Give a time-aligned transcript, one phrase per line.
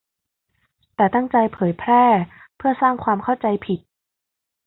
[0.95, 2.03] แต่ตั้งใจเผยแพร่
[2.57, 3.79] เพื่อสร้างความเข้าใจผิด